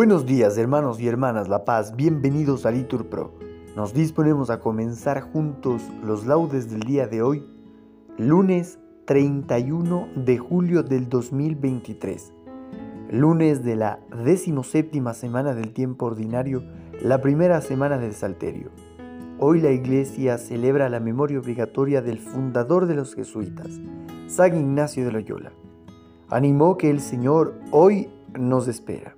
Buenos 0.00 0.24
días 0.24 0.56
hermanos 0.56 0.98
y 0.98 1.08
hermanas 1.08 1.50
La 1.50 1.66
Paz, 1.66 1.94
bienvenidos 1.94 2.64
a 2.64 2.70
Litur 2.70 3.10
Pro. 3.10 3.34
Nos 3.76 3.92
disponemos 3.92 4.48
a 4.48 4.58
comenzar 4.58 5.20
juntos 5.20 5.82
los 6.02 6.24
laudes 6.24 6.70
del 6.70 6.80
día 6.80 7.06
de 7.06 7.20
hoy, 7.20 7.44
lunes 8.16 8.78
31 9.04 10.08
de 10.16 10.38
julio 10.38 10.82
del 10.82 11.10
2023, 11.10 12.32
lunes 13.10 13.62
de 13.62 13.76
la 13.76 14.00
decimoséptima 14.24 15.12
semana 15.12 15.52
del 15.52 15.74
tiempo 15.74 16.06
ordinario, 16.06 16.62
la 17.02 17.20
primera 17.20 17.60
semana 17.60 17.98
del 17.98 18.14
Salterio. 18.14 18.70
Hoy 19.38 19.60
la 19.60 19.70
Iglesia 19.70 20.38
celebra 20.38 20.88
la 20.88 21.00
memoria 21.00 21.38
obligatoria 21.38 22.00
del 22.00 22.20
fundador 22.20 22.86
de 22.86 22.94
los 22.94 23.14
jesuitas, 23.14 23.78
San 24.28 24.56
Ignacio 24.56 25.04
de 25.04 25.12
Loyola. 25.12 25.52
Animó 26.30 26.78
que 26.78 26.88
el 26.88 27.00
Señor 27.00 27.52
hoy 27.70 28.08
nos 28.32 28.66
espera. 28.66 29.14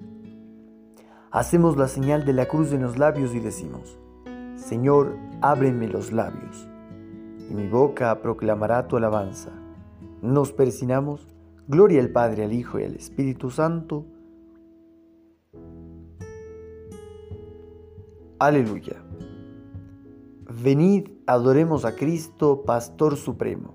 Hacemos 1.33 1.79
la 1.79 1.89
señal 1.89 2.27
de 2.27 2.35
la 2.35 2.47
cruz 2.47 2.73
en 2.73 2.83
los 2.83 2.99
labios 2.99 3.35
y 3.35 3.41
decimos, 3.41 3.99
Señor, 4.55 5.17
ábreme 5.41 5.89
los 5.89 6.13
labios, 6.13 6.69
y 7.49 7.55
mi 7.55 7.69
boca 7.69 8.21
proclamará 8.21 8.87
tu 8.87 8.99
alabanza. 8.99 9.51
Nos 10.21 10.53
persinamos, 10.53 11.27
gloria 11.67 12.03
al 12.03 12.11
Padre, 12.11 12.45
al 12.45 12.53
Hijo 12.53 12.79
y 12.79 12.85
al 12.85 12.97
Espíritu 12.97 13.49
Santo. 13.49 14.05
Aleluya. 18.39 19.03
Venid, 20.63 21.13
adoremos 21.27 21.87
a 21.87 21.97
Cristo, 21.97 22.63
Pastor 22.67 23.17
Supremo. 23.17 23.75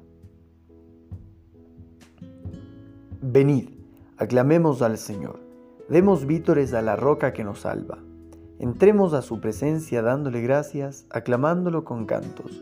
Venid, 3.20 3.70
aclamemos 4.16 4.84
al 4.84 5.00
Señor. 5.00 5.47
Demos 5.90 6.26
vítores 6.26 6.74
a 6.74 6.82
la 6.82 6.98
roca 6.98 7.32
que 7.32 7.46
nos 7.46 7.62
salva. 7.62 8.00
Entremos 8.60 9.14
a 9.14 9.22
su 9.22 9.40
presencia 9.40 10.02
dándole 10.02 10.42
gracias, 10.42 11.06
aclamándolo 11.10 11.86
con 11.86 12.06
cantos. 12.06 12.62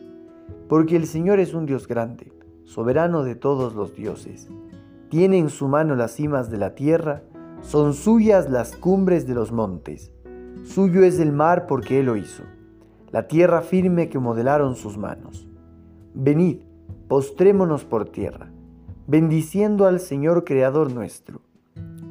Porque 0.69 0.95
el 0.95 1.07
Señor 1.07 1.39
es 1.39 1.55
un 1.55 1.65
Dios 1.65 1.87
grande, 1.87 2.31
soberano 2.65 3.23
de 3.23 3.33
todos 3.33 3.73
los 3.73 3.95
dioses. 3.95 4.47
Tiene 5.09 5.39
en 5.39 5.49
su 5.49 5.67
mano 5.67 5.95
las 5.95 6.11
cimas 6.11 6.51
de 6.51 6.59
la 6.59 6.75
tierra, 6.75 7.23
son 7.61 7.95
suyas 7.95 8.51
las 8.51 8.75
cumbres 8.75 9.25
de 9.25 9.33
los 9.33 9.51
montes. 9.51 10.11
Suyo 10.63 11.03
es 11.03 11.19
el 11.19 11.31
mar 11.31 11.65
porque 11.65 12.01
Él 12.01 12.05
lo 12.05 12.17
hizo, 12.17 12.43
la 13.11 13.27
tierra 13.27 13.61
firme 13.63 14.07
que 14.07 14.19
modelaron 14.19 14.75
sus 14.75 14.99
manos. 14.99 15.47
Venid, 16.13 16.59
postrémonos 17.07 17.85
por 17.85 18.05
tierra, 18.05 18.51
bendiciendo 19.07 19.87
al 19.87 19.99
Señor 19.99 20.43
Creador 20.43 20.93
nuestro 20.93 21.44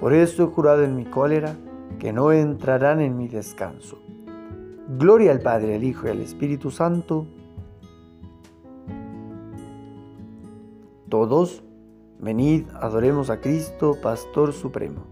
Por 0.00 0.12
eso 0.12 0.44
he 0.44 0.46
jurado 0.46 0.84
en 0.84 0.96
mi 0.96 1.04
cólera 1.04 1.56
que 1.98 2.12
no 2.12 2.30
entrarán 2.32 3.00
en 3.00 3.16
mi 3.16 3.28
descanso. 3.28 3.98
Gloria 4.96 5.32
al 5.32 5.40
Padre, 5.40 5.74
al 5.74 5.84
Hijo 5.84 6.06
y 6.06 6.10
al 6.10 6.20
Espíritu 6.20 6.70
Santo. 6.70 7.26
Todos, 11.08 11.62
venid, 12.20 12.66
adoremos 12.80 13.30
a 13.30 13.40
Cristo, 13.40 13.96
Pastor 14.00 14.52
Supremo. 14.52 15.04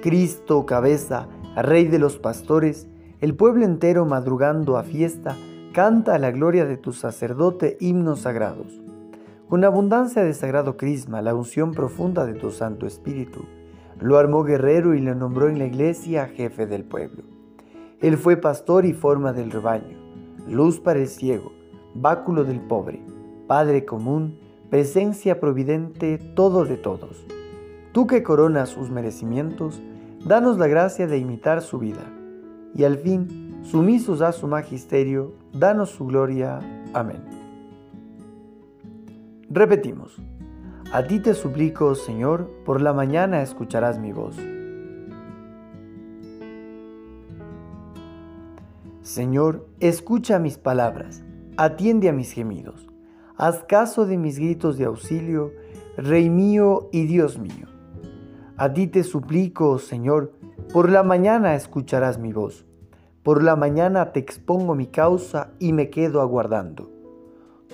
Cristo, 0.00 0.64
cabeza, 0.66 1.28
Rey 1.56 1.86
de 1.86 1.98
los 1.98 2.18
pastores, 2.18 2.86
el 3.20 3.34
pueblo 3.34 3.64
entero 3.64 4.06
madrugando 4.06 4.76
a 4.76 4.84
fiesta, 4.84 5.36
canta 5.72 6.14
a 6.14 6.18
la 6.18 6.30
gloria 6.30 6.64
de 6.64 6.76
tu 6.76 6.92
sacerdote 6.92 7.76
himnos 7.80 8.20
sagrados. 8.20 8.85
Con 9.48 9.62
abundancia 9.62 10.24
de 10.24 10.34
sagrado 10.34 10.76
crisma, 10.76 11.22
la 11.22 11.32
unción 11.32 11.72
profunda 11.72 12.26
de 12.26 12.34
tu 12.34 12.50
Santo 12.50 12.84
Espíritu, 12.84 13.44
lo 14.00 14.18
armó 14.18 14.42
guerrero 14.42 14.94
y 14.94 15.00
le 15.00 15.14
nombró 15.14 15.48
en 15.48 15.60
la 15.60 15.66
iglesia 15.66 16.26
jefe 16.26 16.66
del 16.66 16.82
pueblo. 16.82 17.22
Él 18.00 18.16
fue 18.16 18.36
pastor 18.36 18.84
y 18.84 18.92
forma 18.92 19.32
del 19.32 19.52
rebaño, 19.52 19.96
luz 20.48 20.80
para 20.80 20.98
el 20.98 21.06
ciego, 21.06 21.52
báculo 21.94 22.42
del 22.42 22.60
pobre, 22.60 23.00
Padre 23.46 23.84
común, 23.84 24.36
presencia 24.68 25.38
providente, 25.38 26.18
todo 26.18 26.64
de 26.64 26.76
todos. 26.76 27.24
Tú 27.92 28.08
que 28.08 28.24
coronas 28.24 28.70
sus 28.70 28.90
merecimientos, 28.90 29.80
danos 30.24 30.58
la 30.58 30.66
gracia 30.66 31.06
de 31.06 31.18
imitar 31.18 31.62
su 31.62 31.78
vida. 31.78 32.04
Y 32.74 32.82
al 32.82 32.98
fin, 32.98 33.60
sumisos 33.62 34.22
a 34.22 34.32
su 34.32 34.48
magisterio, 34.48 35.34
danos 35.52 35.90
su 35.90 36.06
gloria. 36.06 36.58
Amén. 36.92 37.35
Repetimos, 39.48 40.20
a 40.92 41.06
ti 41.06 41.20
te 41.20 41.32
suplico, 41.32 41.94
Señor, 41.94 42.50
por 42.64 42.80
la 42.80 42.92
mañana 42.92 43.42
escucharás 43.42 43.96
mi 43.96 44.12
voz. 44.12 44.36
Señor, 49.02 49.68
escucha 49.78 50.40
mis 50.40 50.58
palabras, 50.58 51.22
atiende 51.56 52.08
a 52.08 52.12
mis 52.12 52.32
gemidos, 52.32 52.88
haz 53.36 53.62
caso 53.62 54.04
de 54.04 54.18
mis 54.18 54.40
gritos 54.40 54.78
de 54.78 54.86
auxilio, 54.86 55.52
Rey 55.96 56.28
mío 56.28 56.88
y 56.90 57.06
Dios 57.06 57.38
mío. 57.38 57.68
A 58.56 58.72
ti 58.72 58.88
te 58.88 59.04
suplico, 59.04 59.78
Señor, 59.78 60.32
por 60.72 60.90
la 60.90 61.04
mañana 61.04 61.54
escucharás 61.54 62.18
mi 62.18 62.32
voz, 62.32 62.66
por 63.22 63.44
la 63.44 63.54
mañana 63.54 64.10
te 64.10 64.18
expongo 64.18 64.74
mi 64.74 64.88
causa 64.88 65.52
y 65.60 65.72
me 65.72 65.88
quedo 65.88 66.20
aguardando. 66.20 66.95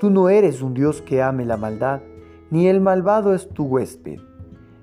Tú 0.00 0.10
no 0.10 0.28
eres 0.28 0.62
un 0.62 0.75
Dios 0.75 1.00
que 1.03 1.22
ame 1.22 1.44
la 1.44 1.56
maldad, 1.56 2.00
ni 2.50 2.66
el 2.66 2.80
malvado 2.80 3.34
es 3.34 3.48
tu 3.48 3.64
huésped, 3.64 4.20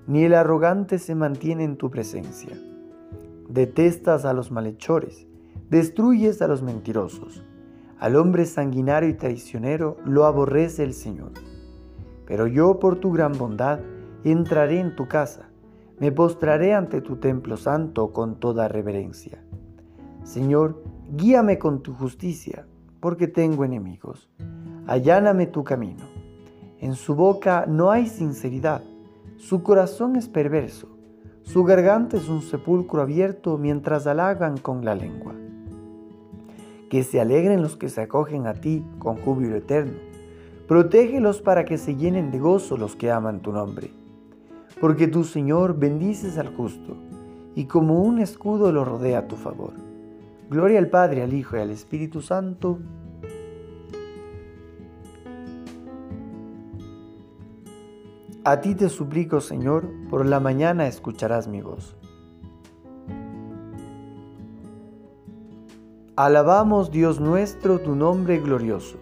ni 0.08 0.24
el 0.24 0.34
arrogante 0.34 0.98
se 0.98 1.14
mantiene 1.14 1.64
en 1.64 1.78
tu 1.78 1.90
presencia. 1.90 2.58
Detestas 3.50 4.26
a 4.26 4.34
los 4.34 4.52
malhechores, 4.52 5.28
destruyes 5.70 6.42
a 6.42 6.48
los 6.48 6.62
mentirosos. 6.62 7.44
Al 8.00 8.16
hombre 8.16 8.46
sanguinario 8.46 9.10
y 9.10 9.14
traicionero 9.14 9.98
lo 10.06 10.26
aborrece 10.26 10.84
el 10.84 10.94
Señor. 10.94 11.32
Pero 12.26 12.48
yo 12.48 12.80
por 12.80 12.96
tu 13.00 13.12
gran 13.12 13.34
bondad 13.34 13.80
entraré 14.24 14.80
en 14.80 14.96
tu 14.96 15.08
casa, 15.08 15.50
me 16.00 16.12
postraré 16.12 16.74
ante 16.74 17.02
tu 17.02 17.18
templo 17.18 17.58
santo 17.58 18.14
con 18.14 18.40
toda 18.40 18.68
reverencia. 18.68 19.44
Señor, 20.24 20.82
guíame 21.12 21.60
con 21.60 21.82
tu 21.82 21.94
justicia, 21.94 22.66
porque 23.02 23.28
tengo 23.28 23.66
enemigos 23.66 24.30
alláname 24.90 25.46
tu 25.46 25.64
camino. 25.64 26.04
En 26.80 26.96
su 26.96 27.14
boca 27.14 27.66
no 27.68 27.92
hay 27.92 28.08
sinceridad, 28.08 28.82
su 29.38 29.62
corazón 29.62 30.16
es 30.16 30.28
perverso, 30.28 30.88
su 31.44 31.64
garganta 31.64 32.18
es 32.18 32.28
un 32.28 32.42
sepulcro 32.42 33.04
abierto 33.04 33.60
mientras 33.60 34.08
halagan 34.08 34.58
con 34.58 34.84
la 34.84 34.96
lengua. 34.96 35.36
Que 36.90 37.04
se 37.04 37.22
alegren 37.22 37.62
los 37.62 37.76
que 37.76 37.88
se 37.88 38.02
acogen 38.02 38.48
a 38.48 38.56
ti 38.56 38.84
con 38.98 39.18
júbilo 39.18 39.58
eterno. 39.58 39.94
Protégelos 40.68 41.40
para 41.40 41.66
que 41.66 41.78
se 41.78 41.96
llenen 41.96 42.32
de 42.32 42.40
gozo 42.40 42.76
los 42.76 42.96
que 42.96 43.12
aman 43.12 43.42
tu 43.42 43.52
nombre. 43.52 43.92
Porque 44.82 45.08
tu 45.08 45.24
Señor 45.24 45.78
bendices 45.78 46.40
al 46.40 46.56
justo, 46.56 46.98
y 47.54 47.66
como 47.66 48.02
un 48.02 48.18
escudo 48.18 48.72
lo 48.72 48.86
rodea 48.86 49.20
a 49.20 49.28
tu 49.28 49.36
favor. 49.36 49.74
Gloria 50.50 50.80
al 50.80 50.88
Padre, 50.88 51.22
al 51.22 51.34
Hijo 51.34 51.58
y 51.58 51.60
al 51.60 51.70
Espíritu 51.70 52.24
Santo 52.24 52.80
A 58.46 58.62
ti 58.62 58.74
te 58.74 58.88
suplico, 58.88 59.42
Señor, 59.42 59.86
por 60.10 60.26
la 60.26 60.40
mañana 60.40 60.88
escucharás 60.88 61.50
mi 61.50 61.62
voz. 61.62 61.98
Alabamos, 66.16 66.90
Dios 66.90 67.20
nuestro, 67.20 67.80
tu 67.80 67.96
nombre 67.96 68.40
glorioso. 68.40 68.98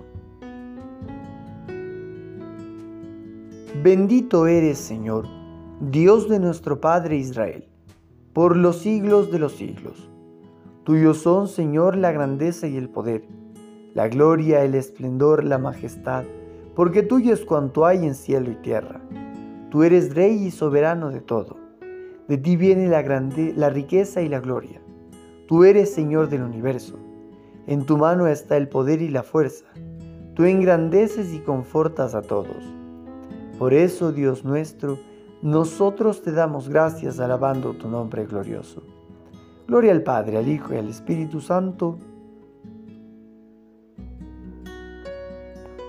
Bendito 3.84 4.48
eres, 4.48 4.80
Señor, 4.80 5.28
Dios 5.82 6.28
de 6.28 6.40
nuestro 6.40 6.82
Padre 6.82 7.18
Israel, 7.18 7.70
por 8.34 8.58
los 8.58 8.80
siglos 8.80 9.32
de 9.32 9.38
los 9.38 9.54
siglos. 9.54 10.10
Tuyos 10.84 11.20
son, 11.20 11.48
Señor, 11.48 11.96
la 11.96 12.12
grandeza 12.12 12.68
y 12.68 12.76
el 12.76 12.90
poder, 12.90 13.24
la 13.94 14.08
gloria, 14.08 14.64
el 14.64 14.74
esplendor, 14.74 15.44
la 15.44 15.60
majestad, 15.60 16.24
porque 16.76 17.04
tuyo 17.04 17.34
es 17.34 17.46
cuanto 17.46 17.86
hay 17.86 18.04
en 18.06 18.16
cielo 18.16 18.50
y 18.50 18.56
tierra. 18.56 19.00
Tú 19.70 19.84
eres 19.84 20.16
rey 20.16 20.46
y 20.46 20.52
soberano 20.52 21.10
de 21.10 21.20
todo. 21.20 21.58
De 22.28 22.38
ti 22.38 22.56
viene 22.56 22.88
la, 22.88 23.02
grande, 23.02 23.54
la 23.56 23.70
riqueza 23.70 24.22
y 24.22 24.30
la 24.30 24.40
gloria. 24.40 24.82
Tú 25.48 25.64
eres 25.64 25.94
Señor 25.94 26.30
del 26.30 26.44
universo. 26.44 26.98
En 27.68 27.86
tu 27.86 27.98
mano 27.98 28.28
está 28.28 28.56
el 28.58 28.70
poder 28.70 29.02
y 29.02 29.10
la 29.10 29.24
fuerza. 29.24 29.66
Tú 30.36 30.46
engrandeces 30.46 31.34
y 31.34 31.40
confortas 31.40 32.16
a 32.16 32.22
todos. 32.22 32.64
Por 33.60 33.74
eso, 33.74 34.12
Dios 34.12 34.46
nuestro, 34.46 35.00
nosotros 35.42 36.22
te 36.22 36.32
damos 36.32 36.70
gracias 36.70 37.20
alabando 37.20 37.74
tu 37.74 37.90
nombre 37.90 38.26
glorioso. 38.26 38.84
Gloria 39.68 39.92
al 39.92 40.04
Padre, 40.04 40.38
al 40.38 40.48
Hijo 40.48 40.74
y 40.74 40.78
al 40.78 40.88
Espíritu 40.88 41.42
Santo. 41.42 41.98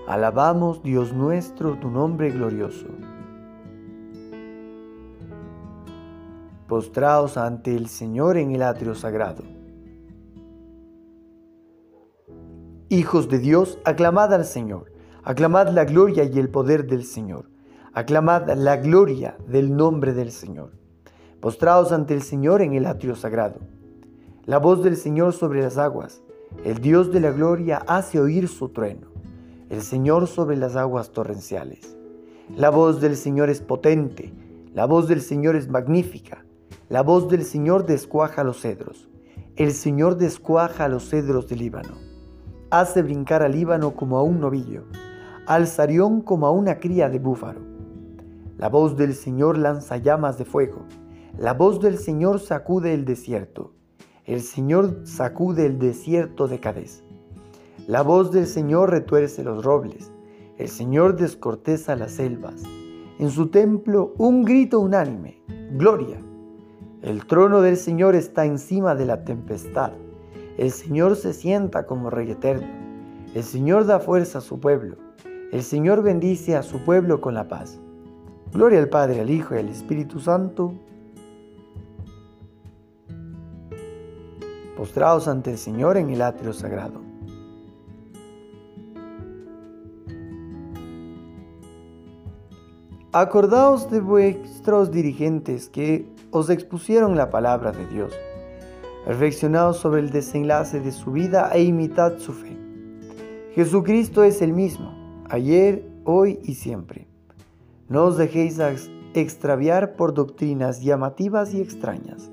Alabamos, 0.08 0.82
Dios 0.82 1.12
nuestro, 1.12 1.74
tu 1.74 1.90
nombre 1.90 2.30
glorioso. 2.30 2.86
Postraos 6.68 7.36
ante 7.36 7.74
el 7.74 7.88
Señor 7.88 8.36
en 8.36 8.52
el 8.54 8.62
atrio 8.62 8.94
sagrado. 8.94 9.42
Hijos 12.88 13.28
de 13.28 13.38
Dios, 13.38 13.78
aclamad 13.84 14.32
al 14.32 14.44
Señor, 14.44 14.92
aclamad 15.24 15.68
la 15.70 15.84
gloria 15.84 16.24
y 16.24 16.38
el 16.38 16.48
poder 16.48 16.86
del 16.86 17.04
Señor, 17.04 17.50
aclamad 17.92 18.48
la 18.52 18.76
gloria 18.76 19.36
del 19.48 19.74
nombre 19.74 20.12
del 20.12 20.30
Señor. 20.30 20.70
Postraos 21.40 21.90
ante 21.90 22.14
el 22.14 22.22
Señor 22.22 22.62
en 22.62 22.74
el 22.74 22.86
atrio 22.86 23.16
sagrado. 23.16 23.58
La 24.44 24.58
voz 24.58 24.84
del 24.84 24.96
Señor 24.96 25.32
sobre 25.32 25.62
las 25.62 25.78
aguas, 25.78 26.22
el 26.64 26.78
Dios 26.80 27.10
de 27.10 27.20
la 27.20 27.32
gloria 27.32 27.82
hace 27.86 28.20
oír 28.20 28.46
su 28.46 28.68
trueno 28.68 29.08
el 29.70 29.82
Señor 29.82 30.26
sobre 30.26 30.56
las 30.56 30.76
aguas 30.76 31.10
torrenciales. 31.12 31.96
La 32.56 32.70
voz 32.70 33.00
del 33.00 33.16
Señor 33.16 33.50
es 33.50 33.60
potente, 33.60 34.32
la 34.72 34.86
voz 34.86 35.08
del 35.08 35.20
Señor 35.20 35.56
es 35.56 35.68
magnífica, 35.68 36.44
la 36.88 37.02
voz 37.02 37.28
del 37.28 37.44
Señor 37.44 37.84
descuaja 37.84 38.44
los 38.44 38.62
cedros. 38.62 39.10
El 39.56 39.72
Señor 39.72 40.16
descuaja 40.16 40.88
los 40.88 41.10
cedros 41.10 41.46
del 41.46 41.58
Líbano. 41.58 41.96
Hace 42.70 43.02
brincar 43.02 43.42
al 43.42 43.52
Líbano 43.52 43.94
como 43.94 44.16
a 44.16 44.22
un 44.22 44.40
novillo, 44.40 44.84
al 45.46 45.66
Sarión 45.66 46.22
como 46.22 46.46
a 46.46 46.50
una 46.50 46.80
cría 46.80 47.10
de 47.10 47.18
búfalo. 47.18 47.60
La 48.56 48.70
voz 48.70 48.96
del 48.96 49.14
Señor 49.14 49.58
lanza 49.58 49.98
llamas 49.98 50.38
de 50.38 50.46
fuego. 50.46 50.86
La 51.36 51.52
voz 51.52 51.78
del 51.80 51.98
Señor 51.98 52.40
sacude 52.40 52.94
el 52.94 53.04
desierto. 53.04 53.74
El 54.24 54.40
Señor 54.40 55.02
sacude 55.04 55.66
el 55.66 55.78
desierto 55.78 56.48
de 56.48 56.58
Cadés. 56.58 57.04
La 57.86 58.02
voz 58.02 58.32
del 58.32 58.46
Señor 58.46 58.90
retuerce 58.90 59.44
los 59.44 59.64
robles, 59.64 60.10
el 60.56 60.68
Señor 60.68 61.16
descorteza 61.16 61.96
las 61.96 62.12
selvas. 62.12 62.62
En 63.18 63.30
su 63.30 63.48
templo 63.48 64.14
un 64.18 64.44
grito 64.44 64.80
unánime, 64.80 65.42
gloria. 65.72 66.18
El 67.00 67.26
trono 67.26 67.60
del 67.60 67.76
Señor 67.76 68.16
está 68.16 68.44
encima 68.44 68.96
de 68.96 69.06
la 69.06 69.22
tempestad. 69.24 69.92
El 70.56 70.72
Señor 70.72 71.14
se 71.14 71.32
sienta 71.32 71.86
como 71.86 72.10
Rey 72.10 72.28
eterno. 72.28 72.66
El 73.34 73.44
Señor 73.44 73.86
da 73.86 74.00
fuerza 74.00 74.38
a 74.38 74.40
su 74.40 74.58
pueblo. 74.58 74.96
El 75.52 75.62
Señor 75.62 76.02
bendice 76.02 76.56
a 76.56 76.64
su 76.64 76.80
pueblo 76.80 77.20
con 77.20 77.34
la 77.34 77.46
paz. 77.46 77.78
Gloria 78.52 78.80
al 78.80 78.88
Padre, 78.88 79.20
al 79.20 79.30
Hijo 79.30 79.54
y 79.54 79.58
al 79.58 79.68
Espíritu 79.68 80.18
Santo. 80.18 80.74
Postrados 84.76 85.28
ante 85.28 85.52
el 85.52 85.58
Señor 85.58 85.96
en 85.98 86.10
el 86.10 86.20
atrio 86.20 86.52
sagrado. 86.52 87.00
Acordaos 93.12 93.88
de 93.88 94.00
vuestros 94.00 94.90
dirigentes 94.90 95.68
que 95.68 96.17
os 96.30 96.50
expusieron 96.50 97.16
la 97.16 97.30
palabra 97.30 97.72
de 97.72 97.86
Dios. 97.86 98.12
Reflexionaos 99.06 99.78
sobre 99.78 100.00
el 100.00 100.10
desenlace 100.10 100.80
de 100.80 100.92
su 100.92 101.12
vida 101.12 101.50
e 101.52 101.62
imitad 101.62 102.18
su 102.18 102.32
fe. 102.32 102.56
Jesucristo 103.54 104.22
es 104.22 104.42
el 104.42 104.52
mismo, 104.52 105.24
ayer, 105.28 105.88
hoy 106.04 106.38
y 106.42 106.54
siempre. 106.54 107.08
No 107.88 108.04
os 108.04 108.16
dejéis 108.16 108.58
extraviar 109.14 109.96
por 109.96 110.14
doctrinas 110.14 110.82
llamativas 110.82 111.54
y 111.54 111.60
extrañas. 111.60 112.30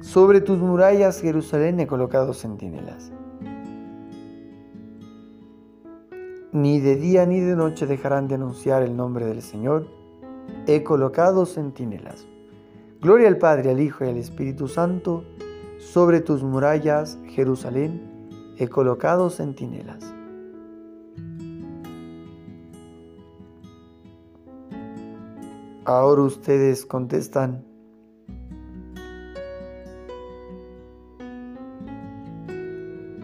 Sobre 0.00 0.40
tus 0.40 0.58
murallas, 0.58 1.20
Jerusalén, 1.20 1.80
he 1.80 1.86
colocado 1.86 2.32
centinelas. 2.32 3.10
Ni 6.52 6.80
de 6.80 6.96
día 6.96 7.26
ni 7.26 7.40
de 7.40 7.56
noche 7.56 7.86
dejarán 7.86 8.26
de 8.28 8.36
anunciar 8.36 8.82
el 8.82 8.96
nombre 8.96 9.26
del 9.26 9.42
Señor. 9.42 9.97
He 10.66 10.82
colocado 10.82 11.46
centinelas. 11.46 12.26
Gloria 13.00 13.28
al 13.28 13.38
Padre, 13.38 13.70
al 13.70 13.80
Hijo 13.80 14.04
y 14.04 14.08
al 14.08 14.16
Espíritu 14.16 14.68
Santo. 14.68 15.24
Sobre 15.78 16.20
tus 16.20 16.42
murallas, 16.42 17.18
Jerusalén, 17.28 18.02
he 18.56 18.68
colocado 18.68 19.30
centinelas. 19.30 20.14
Ahora 25.84 26.22
ustedes 26.22 26.84
contestan. 26.84 27.64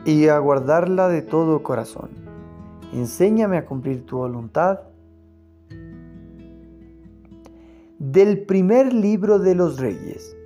Y 0.05 0.29
a 0.29 0.39
guardarla 0.39 1.09
de 1.09 1.23
todo 1.23 1.63
corazón 1.63 2.25
enséñame 2.95 3.57
a 3.57 3.67
cumplir 3.67 4.07
tu 4.07 4.19
voluntad. 4.19 4.81
Del 8.15 8.43
primer 8.43 8.95
libro 8.95 9.41
de 9.41 9.57
los 9.57 9.81
reyes. 9.81 10.37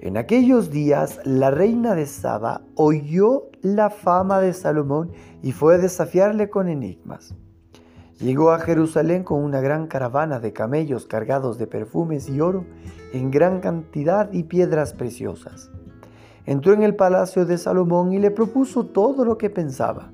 En 0.00 0.16
aquellos 0.16 0.70
días 0.70 1.20
la 1.22 1.50
reina 1.50 1.94
de 1.94 2.06
Saba 2.06 2.62
oyó 2.76 3.50
la 3.60 3.90
fama 3.90 4.40
de 4.40 4.54
Salomón 4.54 5.10
y 5.42 5.52
fue 5.52 5.74
a 5.74 5.78
desafiarle 5.78 6.48
con 6.48 6.66
enigmas. 6.66 7.34
Llegó 8.18 8.52
a 8.52 8.60
Jerusalén 8.60 9.22
con 9.22 9.44
una 9.44 9.60
gran 9.60 9.86
caravana 9.86 10.40
de 10.40 10.54
camellos 10.54 11.04
cargados 11.04 11.58
de 11.58 11.66
perfumes 11.66 12.26
y 12.30 12.40
oro 12.40 12.64
en 13.12 13.30
gran 13.30 13.60
cantidad 13.60 14.32
y 14.32 14.44
piedras 14.44 14.94
preciosas. 14.94 15.70
Entró 16.46 16.72
en 16.72 16.82
el 16.82 16.96
palacio 16.96 17.44
de 17.44 17.58
Salomón 17.58 18.14
y 18.14 18.18
le 18.18 18.30
propuso 18.30 18.86
todo 18.86 19.26
lo 19.26 19.36
que 19.36 19.50
pensaba. 19.50 20.10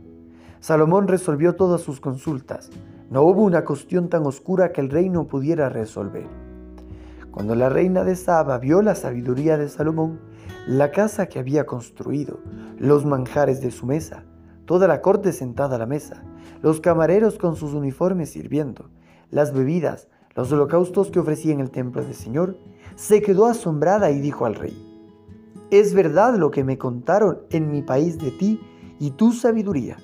Salomón 0.59 1.07
resolvió 1.07 1.55
todas 1.55 1.83
sus 1.83 2.01
consultas. 2.01 2.71
No 3.11 3.23
hubo 3.23 3.45
una 3.45 3.65
cuestión 3.65 4.09
tan 4.09 4.27
oscura 4.27 4.73
que 4.73 4.81
el 4.81 4.91
rey 4.91 5.09
no 5.09 5.29
pudiera 5.29 5.69
resolver. 5.69 6.44
Cuando 7.35 7.57
la 7.57 7.69
reina 7.69 8.05
de 8.05 8.15
Saba 8.15 8.59
vio 8.59 8.81
la 8.81 8.95
sabiduría 8.95 9.59
de 9.59 9.69
Salomón, 9.69 10.21
la 10.69 10.93
casa 10.93 11.27
que 11.27 11.41
había 11.41 11.67
construido, 11.67 12.39
los 12.79 13.05
manjares 13.05 13.61
de 13.61 13.73
su 13.73 13.87
mesa, 13.87 14.23
toda 14.67 14.87
la 14.87 15.01
corte 15.01 15.33
sentada 15.33 15.75
a 15.75 15.79
la 15.81 15.87
mesa, 15.87 16.23
los 16.63 16.81
camareros 16.81 17.37
con 17.37 17.57
sus 17.57 17.75
uniformes 17.75 18.31
sirviendo, 18.31 18.89
las 19.31 19.53
bebidas, 19.53 20.07
los 20.37 20.53
holocaustos 20.53 21.11
que 21.11 21.19
ofrecía 21.19 21.53
en 21.53 21.59
el 21.59 21.73
templo 21.73 22.05
del 22.05 22.15
Señor, 22.15 22.57
se 22.95 23.21
quedó 23.21 23.47
asombrada 23.47 24.13
y 24.13 24.21
dijo 24.21 24.47
al 24.47 24.55
rey, 24.55 24.81
es 25.73 25.93
verdad 25.93 26.37
lo 26.37 26.53
que 26.53 26.63
me 26.63 26.79
contaron 26.79 27.41
en 27.51 27.69
mi 27.73 27.83
país 27.83 28.17
de 28.17 28.31
ti 28.31 28.61
y 29.01 29.11
tu 29.11 29.33
sabiduría. 29.33 29.97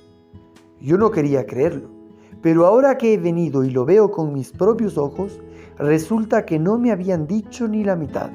Yo 0.80 0.98
no 0.98 1.12
quería 1.12 1.46
creerlo, 1.46 1.90
pero 2.42 2.66
ahora 2.66 2.98
que 2.98 3.14
he 3.14 3.18
venido 3.18 3.62
y 3.62 3.70
lo 3.70 3.84
veo 3.84 4.10
con 4.10 4.32
mis 4.32 4.50
propios 4.50 4.98
ojos, 4.98 5.40
resulta 5.80 6.44
que 6.44 6.58
no 6.58 6.78
me 6.78 6.92
habían 6.92 7.26
dicho 7.26 7.66
ni 7.66 7.84
la 7.84 7.96
mitad. 7.96 8.30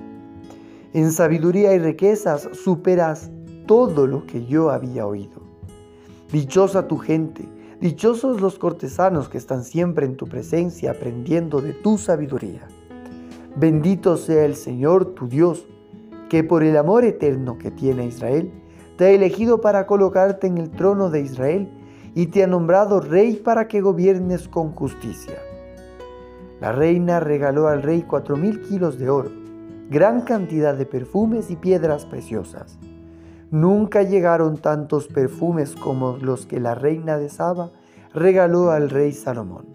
En 0.94 1.12
sabiduría 1.12 1.74
y 1.74 1.80
riquezas 1.80 2.50
superas 2.54 3.30
todo 3.66 4.08
lo 4.08 4.26
que 4.26 4.46
yo 4.46 4.72
había 4.72 5.06
oído. 5.06 5.42
Dichosa 6.32 6.88
tu 6.88 6.98
gente, 6.98 7.48
dichosos 7.80 8.42
los 8.42 8.58
cortesanos 8.58 9.30
que 9.30 9.38
están 9.38 9.64
siempre 9.64 10.06
en 10.06 10.16
tu 10.16 10.28
presencia 10.28 10.92
aprendiendo 10.92 11.62
de 11.62 11.74
tu 11.74 11.98
sabiduría. 11.98 12.68
Bendito 13.56 14.18
sea 14.18 14.46
el 14.46 14.56
Señor 14.56 15.14
tu 15.14 15.28
Dios, 15.28 15.68
que 16.30 16.44
por 16.44 16.64
el 16.64 16.76
amor 16.78 17.06
eterno 17.06 17.58
que 17.58 17.72
tiene 17.72 18.08
Israel, 18.08 18.52
te 18.98 19.06
ha 19.06 19.10
elegido 19.10 19.62
para 19.62 19.86
colocarte 19.86 20.48
en 20.48 20.58
el 20.58 20.72
trono 20.72 21.10
de 21.10 21.22
Israel 21.22 21.70
y 22.16 22.28
te 22.28 22.44
ha 22.44 22.48
nombrado 22.48 23.02
rey 23.02 23.36
para 23.36 23.68
que 23.68 23.82
gobiernes 23.82 24.48
con 24.48 24.72
justicia. 24.72 25.45
La 26.66 26.72
reina 26.72 27.20
regaló 27.20 27.68
al 27.68 27.84
rey 27.84 28.02
cuatro 28.02 28.38
mil 28.38 28.60
kilos 28.60 28.98
de 28.98 29.08
oro, 29.08 29.30
gran 29.92 30.22
cantidad 30.22 30.74
de 30.74 30.88
perfumes 30.88 31.52
y 31.52 31.58
piedras 31.58 32.08
preciosas. 32.08 32.80
Nunca 33.52 34.02
llegaron 34.02 34.58
tantos 34.58 35.08
perfumes 35.08 35.76
como 35.76 36.18
los 36.18 36.48
que 36.48 36.60
la 36.60 36.74
reina 36.74 37.20
de 37.20 37.30
Saba 37.30 37.70
regaló 38.16 38.72
al 38.72 38.90
rey 38.90 39.12
Salomón. 39.12 39.68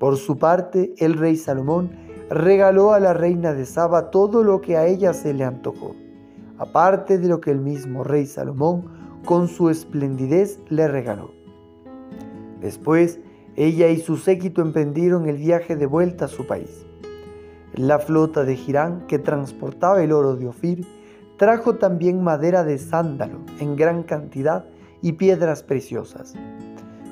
Por 0.00 0.16
su 0.16 0.38
parte, 0.38 0.94
el 0.96 1.12
rey 1.12 1.36
Salomón 1.36 1.90
regaló 2.30 2.94
a 2.94 2.98
la 2.98 3.12
reina 3.12 3.52
de 3.52 3.66
Saba 3.66 4.10
todo 4.10 4.42
lo 4.42 4.62
que 4.62 4.78
a 4.78 4.86
ella 4.86 5.12
se 5.12 5.34
le 5.34 5.44
antojó, 5.44 5.94
aparte 6.56 7.18
de 7.18 7.28
lo 7.28 7.42
que 7.42 7.50
el 7.50 7.60
mismo 7.60 8.02
rey 8.02 8.24
Salomón 8.24 8.84
con 9.26 9.46
su 9.46 9.68
esplendidez 9.68 10.58
le 10.70 10.88
regaló. 10.88 11.32
Después, 12.62 13.20
ella 13.56 13.88
y 13.88 13.98
su 13.98 14.16
séquito 14.16 14.62
emprendieron 14.62 15.28
el 15.28 15.36
viaje 15.36 15.76
de 15.76 15.86
vuelta 15.86 16.24
a 16.24 16.28
su 16.28 16.46
país. 16.46 16.86
La 17.74 17.98
flota 17.98 18.44
de 18.44 18.56
Girán, 18.56 19.06
que 19.06 19.18
transportaba 19.18 20.02
el 20.02 20.12
oro 20.12 20.36
de 20.36 20.48
Ofir, 20.48 20.86
trajo 21.36 21.76
también 21.76 22.22
madera 22.22 22.64
de 22.64 22.78
sándalo 22.78 23.40
en 23.60 23.76
gran 23.76 24.02
cantidad 24.02 24.64
y 25.00 25.12
piedras 25.12 25.62
preciosas. 25.62 26.34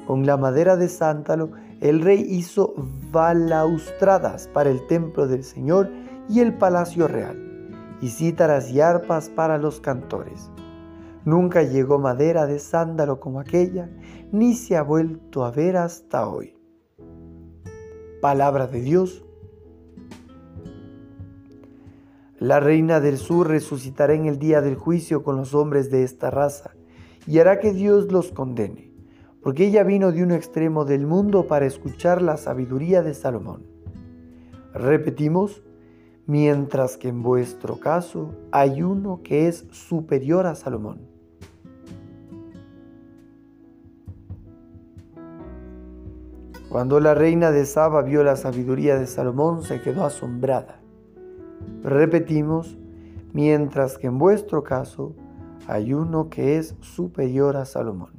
Con 0.07 0.27
la 0.27 0.37
madera 0.37 0.77
de 0.77 0.89
sándalo, 0.89 1.51
el 1.81 2.01
rey 2.03 2.27
hizo 2.29 2.75
balaustradas 3.11 4.49
para 4.49 4.71
el 4.71 4.87
templo 4.87 5.27
del 5.27 5.45
Señor 5.45 5.91
y 6.29 6.41
el 6.41 6.55
palacio 6.55 7.09
real, 7.09 7.37
y 8.01 8.09
cítaras 8.09 8.71
y 8.71 8.81
arpas 8.81 9.29
para 9.31 9.59
los 9.59 9.81
cantores. 9.81 10.51
Nunca 11.25 11.63
llegó 11.63 11.99
madera 11.99 12.47
de 12.47 12.59
sándalo 12.59 13.21
como 13.21 13.41
aquella, 13.41 13.91
ni 14.33 14.55
se 14.55 14.77
ha 14.77 14.83
vuelto 14.83 15.45
a 15.45 15.51
ver 15.51 15.77
hasta 15.77 16.27
hoy. 16.29 16.57
Palabra 18.23 18.67
de 18.67 18.81
Dios. 18.81 19.25
La 22.39 22.59
reina 22.59 23.01
del 23.01 23.19
sur 23.19 23.49
resucitará 23.49 24.15
en 24.15 24.25
el 24.25 24.39
día 24.39 24.63
del 24.63 24.77
juicio 24.77 25.23
con 25.23 25.37
los 25.37 25.55
hombres 25.55 25.91
de 25.91 26.05
esta 26.05 26.31
raza, 26.31 26.71
y 27.27 27.39
hará 27.39 27.61
que 27.61 27.75
Dios 27.75 28.11
los 28.11 28.33
condene, 28.33 28.95
porque 29.43 29.67
ella 29.67 29.85
vino 29.85 30.13
de 30.13 30.23
un 30.23 30.31
extremo 30.31 30.87
del 30.87 31.07
mundo 31.07 31.47
para 31.47 31.67
escuchar 31.67 32.23
la 32.23 32.39
sabiduría 32.39 33.03
de 33.03 33.13
Salomón. 33.13 33.67
Repetimos, 34.73 35.63
mientras 36.27 36.97
que 36.97 37.09
en 37.09 37.23
vuestro 37.23 37.79
caso 37.79 38.35
hay 38.53 38.81
uno 38.81 39.21
que 39.23 39.47
es 39.49 39.67
superior 39.71 40.47
a 40.47 40.55
Salomón. 40.55 41.10
Cuando 46.71 47.01
la 47.01 47.15
reina 47.15 47.51
de 47.51 47.67
Saba 47.67 48.01
vio 48.03 48.23
la 48.23 48.37
sabiduría 48.37 48.97
de 48.97 49.09
Salomón, 49.09 49.65
se 49.65 49.83
quedó 49.83 50.05
asombrada. 50.05 50.81
Repetimos, 51.83 52.79
mientras 53.33 53.99
que 53.99 54.07
en 54.07 54.19
vuestro 54.19 54.63
caso 54.63 55.13
hay 55.67 55.93
uno 55.93 56.31
que 56.31 56.59
es 56.59 56.77
superior 56.81 57.57
a 57.57 57.65
Salomón. 57.65 58.13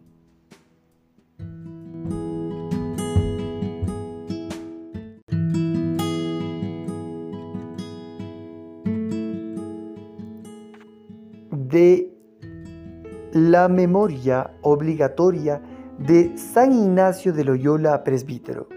De 11.52 12.14
la 13.32 13.70
memoria 13.70 14.52
obligatoria 14.62 15.62
de 16.06 16.36
San 16.36 16.74
Ignacio 16.74 17.32
de 17.32 17.44
Loyola, 17.44 18.04
presbítero. 18.04 18.68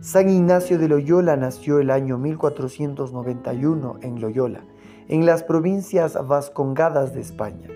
San 0.00 0.28
Ignacio 0.28 0.76
de 0.76 0.88
Loyola 0.88 1.36
nació 1.36 1.78
el 1.78 1.88
año 1.88 2.18
1491 2.18 3.98
en 4.02 4.20
Loyola, 4.20 4.64
en 5.06 5.24
las 5.24 5.44
provincias 5.44 6.18
vascongadas 6.26 7.14
de 7.14 7.20
España. 7.20 7.68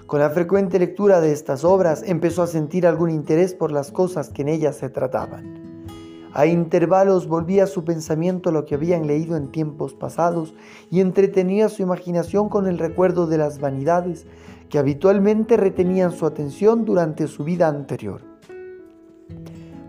Con 0.07 0.21
la 0.21 0.29
frecuente 0.29 0.79
lectura 0.79 1.19
de 1.19 1.33
estas 1.33 1.65
obras 1.65 2.01
empezó 2.05 2.41
a 2.41 2.47
sentir 2.47 2.87
algún 2.87 3.09
interés 3.09 3.53
por 3.53 3.73
las 3.73 3.91
cosas 3.91 4.29
que 4.29 4.41
en 4.41 4.47
ellas 4.47 4.77
se 4.77 4.87
trataban. 4.87 5.83
A 6.33 6.45
intervalos 6.45 7.27
volvía 7.27 7.67
su 7.67 7.83
pensamiento 7.83 8.47
a 8.49 8.53
lo 8.53 8.63
que 8.63 8.75
habían 8.75 9.05
leído 9.05 9.35
en 9.35 9.51
tiempos 9.51 9.93
pasados 9.93 10.55
y 10.89 11.01
entretenía 11.01 11.67
su 11.67 11.81
imaginación 11.81 12.47
con 12.47 12.67
el 12.67 12.77
recuerdo 12.77 13.27
de 13.27 13.37
las 13.37 13.59
vanidades 13.59 14.25
que 14.69 14.79
habitualmente 14.79 15.57
retenían 15.57 16.13
su 16.13 16.25
atención 16.25 16.85
durante 16.85 17.27
su 17.27 17.43
vida 17.43 17.67
anterior. 17.67 18.21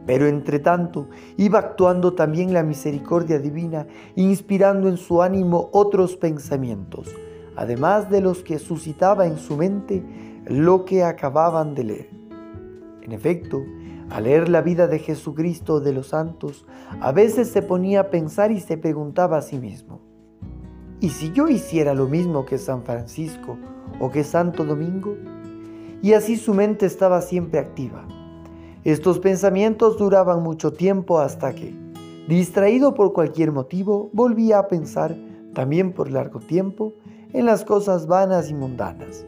Pero 0.04 0.26
entre 0.26 0.58
tanto 0.58 1.06
iba 1.36 1.60
actuando 1.60 2.14
también 2.14 2.52
la 2.52 2.64
misericordia 2.64 3.38
divina, 3.38 3.86
inspirando 4.16 4.88
en 4.88 4.96
su 4.96 5.22
ánimo 5.22 5.68
otros 5.72 6.16
pensamientos 6.16 7.08
además 7.58 8.08
de 8.08 8.20
los 8.20 8.44
que 8.44 8.60
suscitaba 8.60 9.26
en 9.26 9.36
su 9.36 9.56
mente 9.56 10.04
lo 10.46 10.84
que 10.84 11.02
acababan 11.02 11.74
de 11.74 11.84
leer. 11.84 12.10
En 13.02 13.10
efecto, 13.10 13.64
al 14.10 14.24
leer 14.24 14.48
la 14.48 14.62
vida 14.62 14.86
de 14.86 15.00
Jesucristo 15.00 15.80
de 15.80 15.92
los 15.92 16.06
santos, 16.06 16.66
a 17.00 17.10
veces 17.10 17.48
se 17.48 17.62
ponía 17.62 18.00
a 18.02 18.10
pensar 18.10 18.52
y 18.52 18.60
se 18.60 18.78
preguntaba 18.78 19.38
a 19.38 19.42
sí 19.42 19.58
mismo, 19.58 20.00
¿y 21.00 21.08
si 21.08 21.32
yo 21.32 21.48
hiciera 21.48 21.94
lo 21.94 22.06
mismo 22.06 22.46
que 22.46 22.58
San 22.58 22.84
Francisco 22.84 23.58
o 23.98 24.08
que 24.12 24.22
Santo 24.22 24.64
Domingo? 24.64 25.16
Y 26.00 26.12
así 26.12 26.36
su 26.36 26.54
mente 26.54 26.86
estaba 26.86 27.20
siempre 27.22 27.58
activa. 27.58 28.06
Estos 28.84 29.18
pensamientos 29.18 29.98
duraban 29.98 30.44
mucho 30.44 30.72
tiempo 30.72 31.18
hasta 31.18 31.52
que, 31.56 31.74
distraído 32.28 32.94
por 32.94 33.12
cualquier 33.12 33.50
motivo, 33.50 34.10
volvía 34.12 34.60
a 34.60 34.68
pensar, 34.68 35.16
también 35.54 35.92
por 35.92 36.08
largo 36.12 36.38
tiempo, 36.38 36.94
en 37.32 37.46
las 37.46 37.64
cosas 37.64 38.06
vanas 38.06 38.50
y 38.50 38.54
mundanas. 38.54 39.24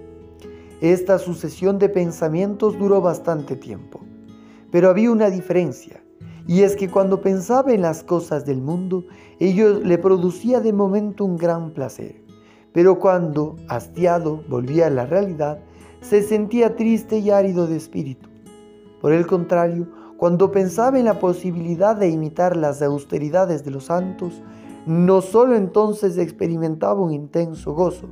Esta 0.80 1.18
sucesión 1.18 1.78
de 1.78 1.88
pensamientos 1.88 2.78
duró 2.78 3.00
bastante 3.00 3.56
tiempo, 3.56 4.00
pero 4.70 4.88
había 4.88 5.10
una 5.10 5.28
diferencia, 5.28 6.02
y 6.46 6.62
es 6.62 6.74
que 6.74 6.88
cuando 6.88 7.20
pensaba 7.20 7.72
en 7.72 7.82
las 7.82 8.02
cosas 8.02 8.46
del 8.46 8.62
mundo, 8.62 9.04
ello 9.38 9.78
le 9.80 9.98
producía 9.98 10.60
de 10.60 10.72
momento 10.72 11.24
un 11.24 11.36
gran 11.36 11.72
placer, 11.72 12.22
pero 12.72 12.98
cuando, 12.98 13.56
hastiado, 13.68 14.42
volvía 14.48 14.86
a 14.86 14.90
la 14.90 15.06
realidad, 15.06 15.60
se 16.00 16.22
sentía 16.22 16.76
triste 16.76 17.18
y 17.18 17.30
árido 17.30 17.66
de 17.66 17.76
espíritu. 17.76 18.30
Por 19.00 19.12
el 19.12 19.26
contrario, 19.26 19.88
cuando 20.16 20.50
pensaba 20.50 20.98
en 20.98 21.06
la 21.06 21.18
posibilidad 21.18 21.96
de 21.96 22.08
imitar 22.08 22.56
las 22.56 22.82
austeridades 22.82 23.64
de 23.64 23.70
los 23.70 23.84
santos, 23.84 24.42
no 24.86 25.20
solo 25.20 25.56
entonces 25.56 26.18
experimentaba 26.18 27.00
un 27.00 27.12
intenso 27.12 27.72
gozo, 27.74 28.08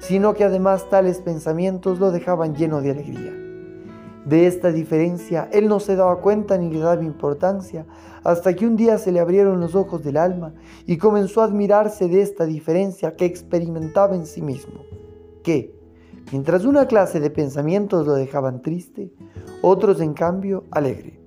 sino 0.00 0.34
que 0.34 0.44
además 0.44 0.88
tales 0.90 1.20
pensamientos 1.20 1.98
lo 1.98 2.10
dejaban 2.10 2.54
lleno 2.54 2.80
de 2.80 2.90
alegría. 2.90 3.32
De 4.24 4.46
esta 4.46 4.70
diferencia 4.70 5.48
él 5.52 5.68
no 5.68 5.80
se 5.80 5.96
daba 5.96 6.20
cuenta 6.20 6.58
ni 6.58 6.70
le 6.70 6.80
daba 6.80 7.02
importancia 7.02 7.86
hasta 8.22 8.54
que 8.54 8.66
un 8.66 8.76
día 8.76 8.98
se 8.98 9.12
le 9.12 9.20
abrieron 9.20 9.60
los 9.60 9.74
ojos 9.74 10.02
del 10.04 10.18
alma 10.18 10.52
y 10.86 10.98
comenzó 10.98 11.40
a 11.40 11.44
admirarse 11.44 12.08
de 12.08 12.20
esta 12.20 12.44
diferencia 12.44 13.16
que 13.16 13.24
experimentaba 13.24 14.14
en 14.14 14.26
sí 14.26 14.42
mismo, 14.42 14.84
que, 15.42 15.74
mientras 16.32 16.64
una 16.66 16.86
clase 16.86 17.18
de 17.18 17.30
pensamientos 17.30 18.06
lo 18.06 18.12
dejaban 18.14 18.60
triste, 18.60 19.10
otros 19.62 20.00
en 20.00 20.12
cambio 20.12 20.64
alegre. 20.70 21.19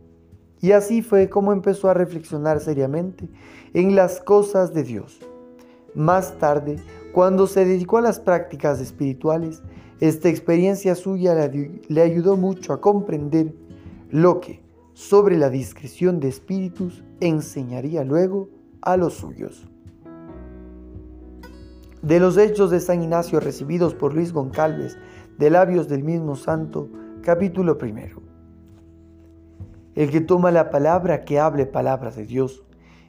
Y 0.64 0.72
así 0.72 1.02
fue 1.02 1.28
como 1.30 1.52
empezó 1.52 1.90
a 1.90 1.94
reflexionar 1.94 2.62
seriamente 2.62 3.28
en 3.74 3.98
las 3.98 4.22
cosas 4.22 4.74
de 4.74 4.84
Dios. 4.84 5.20
Más 5.94 6.38
tarde, 6.40 6.78
cuando 7.12 7.48
se 7.48 7.66
dedicó 7.66 7.98
a 7.98 8.02
las 8.02 8.22
prácticas 8.22 8.80
espirituales, 8.80 9.62
esta 10.00 10.30
experiencia 10.30 10.96
suya 10.96 11.36
le 11.90 12.02
ayudó 12.02 12.38
mucho 12.38 12.72
a 12.72 12.80
comprender 12.80 13.54
lo 14.10 14.40
que, 14.40 14.64
sobre 14.94 15.38
la 15.38 15.50
discreción 15.50 16.22
de 16.22 16.30
espíritus, 16.30 17.04
enseñaría 17.20 18.06
luego 18.06 18.48
a 18.82 18.96
los 18.96 19.16
suyos. 19.16 19.68
de 22.02 22.20
los 22.22 22.38
hechos 22.38 22.72
de 22.72 22.80
San 22.80 23.02
Ignacio 23.02 23.42
recibidos 23.42 23.96
por 23.96 24.14
Luis 24.14 24.32
Goncalves, 24.32 24.98
de 25.38 25.50
labios 25.50 25.90
del 25.90 26.04
mismo 26.04 26.38
santo, 26.38 26.90
capítulo 27.22 27.78
primero. 27.78 28.23
El 29.96 30.10
que 30.10 30.22
toma 30.22 30.52
la 30.52 30.70
palabra, 30.70 31.24
que 31.24 31.40
hable 31.40 31.66
palabra 31.66 32.12
de 32.12 32.26
Dios. 32.26 32.64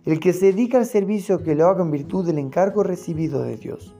El 0.05 0.21
que 0.21 0.33
se 0.33 0.47
dedica 0.47 0.79
al 0.79 0.87
servicio, 0.87 1.43
que 1.43 1.55
lo 1.55 1.67
haga 1.67 1.83
en 1.83 1.91
virtud 1.91 2.27
del 2.27 2.39
encargo 2.39 2.83
recibido 2.83 3.43
de 3.43 3.57
Dios. 3.57 3.95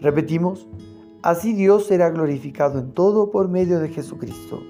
Repetimos, 0.00 0.66
así 1.22 1.52
Dios 1.52 1.86
será 1.86 2.10
glorificado 2.10 2.78
en 2.78 2.92
todo 2.92 3.30
por 3.30 3.48
medio 3.48 3.80
de 3.80 3.88
Jesucristo. 3.88 4.62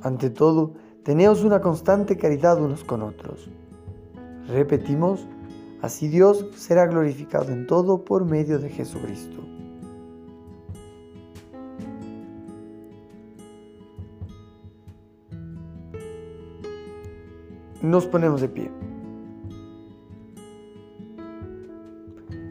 Ante 0.00 0.30
todo, 0.30 0.72
teneos 1.02 1.44
una 1.44 1.60
constante 1.60 2.16
caridad 2.16 2.62
unos 2.62 2.84
con 2.84 3.02
otros 3.02 3.50
Repetimos, 4.48 5.26
así 5.82 6.06
Dios 6.06 6.46
será 6.54 6.86
glorificado 6.86 7.52
en 7.52 7.66
todo 7.66 8.04
por 8.04 8.24
medio 8.24 8.60
de 8.60 8.70
Jesucristo. 8.70 9.55
Nos 17.86 18.04
ponemos 18.04 18.40
de 18.40 18.48
pie. 18.48 18.68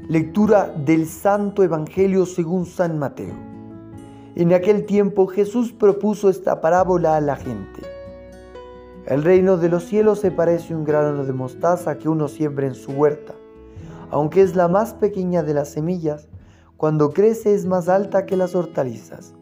Lectura 0.08 0.74
del 0.86 1.06
Santo 1.08 1.62
Evangelio 1.62 2.26
según 2.26 2.66
San 2.66 2.98
Mateo. 2.98 3.34
En 4.36 4.54
aquel 4.54 4.86
tiempo 4.86 5.28
Jesús 5.28 5.74
propuso 5.74 6.30
esta 6.30 6.62
parábola 6.62 7.18
a 7.18 7.20
la 7.20 7.36
gente. 7.36 7.82
El 9.08 9.26
reino 9.26 9.58
de 9.58 9.68
los 9.68 9.84
cielos 9.84 10.22
se 10.22 10.32
parece 10.32 10.74
a 10.74 10.78
un 10.78 10.86
grano 10.86 11.26
de 11.26 11.34
mostaza 11.34 11.98
que 11.98 12.08
uno 12.08 12.30
siembra 12.30 12.68
en 12.68 12.76
su 12.76 12.94
huerta. 12.94 13.34
Aunque 14.12 14.42
es 14.42 14.56
la 14.56 14.70
más 14.70 14.94
pequeña 14.94 15.44
de 15.44 15.54
las 15.54 15.68
semillas, 15.68 16.30
cuando 16.78 17.10
crece 17.10 17.54
es 17.54 17.66
más 17.66 17.90
alta 17.90 18.26
que 18.26 18.38
las 18.38 18.56
hortalizas. 18.56 19.34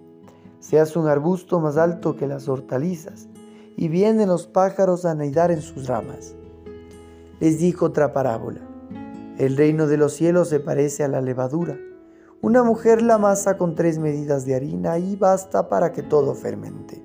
Se 0.59 0.79
hace 0.79 0.97
un 0.97 1.07
arbusto 1.07 1.59
más 1.59 1.77
alto 1.77 2.15
que 2.15 2.25
las 2.25 2.49
hortalizas, 2.49 3.27
y 3.75 3.87
vienen 3.87 4.29
los 4.29 4.47
pájaros 4.47 5.05
a 5.05 5.11
anidar 5.11 5.51
en 5.51 5.61
sus 5.61 5.87
ramas. 5.87 6.35
Les 7.39 7.59
dijo 7.59 7.87
otra 7.87 8.13
parábola. 8.13 8.61
El 9.37 9.57
reino 9.57 9.87
de 9.87 9.97
los 9.97 10.13
cielos 10.13 10.49
se 10.49 10.59
parece 10.59 11.03
a 11.03 11.07
la 11.07 11.21
levadura. 11.21 11.77
Una 12.41 12.63
mujer 12.63 13.01
la 13.01 13.15
amasa 13.15 13.57
con 13.57 13.73
tres 13.73 13.99
medidas 13.99 14.45
de 14.45 14.55
harina 14.55 14.97
y 14.99 15.15
basta 15.15 15.69
para 15.69 15.91
que 15.91 16.03
todo 16.03 16.35
fermente. 16.35 17.01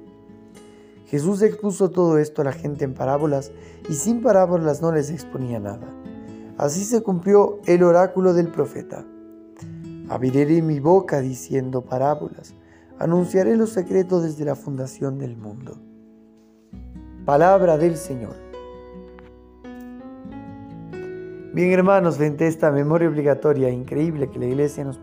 Jesús 1.07 1.41
expuso 1.41 1.91
todo 1.91 2.19
esto 2.19 2.43
a 2.43 2.45
la 2.45 2.53
gente 2.53 2.85
en 2.85 2.93
parábolas 2.93 3.51
y 3.89 3.95
sin 3.95 4.21
parábolas 4.21 4.83
no 4.83 4.93
les 4.93 5.11
exponía 5.11 5.59
nada. 5.59 5.89
Así 6.59 6.85
se 6.85 7.03
cumplió 7.03 7.61
el 7.67 7.83
oráculo 7.83 8.35
del 8.35 8.49
profeta. 8.49 9.07
Abriré 10.11 10.61
mi 10.61 10.81
boca 10.81 11.21
diciendo 11.21 11.83
parábolas, 11.83 12.55
anunciaré 12.99 13.57
los 13.57 13.71
secretos 13.71 14.25
desde 14.25 14.45
la 14.45 14.55
fundación 14.55 15.19
del 15.19 15.37
mundo. 15.37 15.79
Palabra 17.29 17.77
del 17.77 17.99
Señor. 17.99 18.37
Bien 21.53 21.73
hermanos, 21.73 22.17
frente 22.17 22.47
a 22.47 22.49
esta 22.49 22.73
memoria 22.73 23.07
obligatoria 23.07 23.69
increíble 23.69 24.31
que 24.31 24.39
la 24.39 24.47
iglesia 24.47 24.83
nos, 24.83 24.99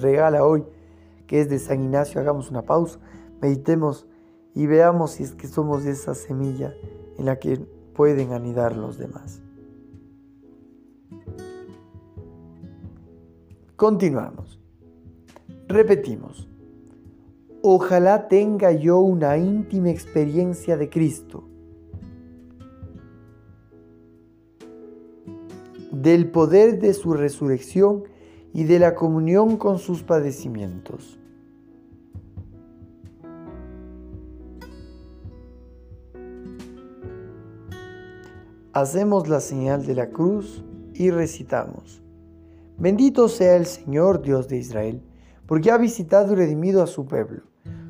regala 0.00 0.44
hoy, 0.44 0.62
que 1.26 1.40
es 1.40 1.50
de 1.50 1.58
San 1.58 1.82
Ignacio, 1.82 2.20
hagamos 2.20 2.48
una 2.48 2.62
pausa, 2.62 3.00
meditemos 3.40 4.06
y 4.54 4.68
veamos 4.68 5.10
si 5.10 5.24
es 5.24 5.32
que 5.32 5.48
somos 5.48 5.84
esa 5.84 6.14
semilla 6.14 6.74
en 7.18 7.24
la 7.24 7.40
que 7.40 7.58
pueden 7.92 8.34
anidar 8.34 8.76
los 8.76 8.96
demás. 8.96 9.42
Continuamos. 13.74 14.60
Repetimos. 15.66 16.51
Ojalá 17.64 18.26
tenga 18.26 18.72
yo 18.72 18.98
una 18.98 19.36
íntima 19.38 19.90
experiencia 19.90 20.76
de 20.76 20.90
Cristo, 20.90 21.44
del 25.92 26.28
poder 26.32 26.80
de 26.80 26.92
su 26.92 27.14
resurrección 27.14 28.02
y 28.52 28.64
de 28.64 28.80
la 28.80 28.96
comunión 28.96 29.56
con 29.58 29.78
sus 29.78 30.02
padecimientos. 30.02 31.20
Hacemos 38.72 39.28
la 39.28 39.38
señal 39.38 39.86
de 39.86 39.94
la 39.94 40.10
cruz 40.10 40.64
y 40.94 41.10
recitamos. 41.10 42.02
Bendito 42.76 43.28
sea 43.28 43.54
el 43.54 43.66
Señor 43.66 44.20
Dios 44.20 44.48
de 44.48 44.56
Israel, 44.56 45.02
porque 45.46 45.70
ha 45.70 45.78
visitado 45.78 46.32
y 46.32 46.36
redimido 46.36 46.82
a 46.82 46.86
su 46.86 47.06
pueblo, 47.06 47.51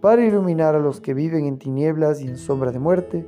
para 0.00 0.24
iluminar 0.24 0.74
a 0.74 0.78
los 0.78 1.00
que 1.00 1.14
viven 1.14 1.46
en 1.46 1.58
tinieblas 1.58 2.20
y 2.20 2.28
en 2.28 2.36
sombra 2.36 2.72
de 2.72 2.78
muerte, 2.78 3.26